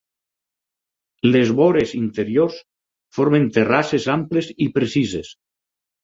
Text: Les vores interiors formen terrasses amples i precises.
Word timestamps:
Les 1.33 1.49
vores 1.59 1.91
interiors 1.99 2.57
formen 3.17 3.45
terrasses 3.57 4.07
amples 4.15 4.49
i 4.67 4.69
precises. 4.79 5.31